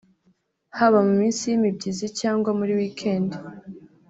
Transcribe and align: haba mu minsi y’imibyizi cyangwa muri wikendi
haba 0.77 0.99
mu 1.07 1.13
minsi 1.19 1.41
y’imibyizi 1.45 2.07
cyangwa 2.19 2.49
muri 2.59 2.71
wikendi 2.79 3.37